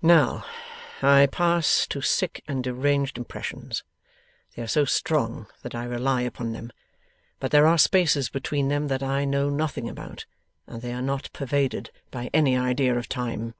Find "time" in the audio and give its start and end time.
13.10-13.52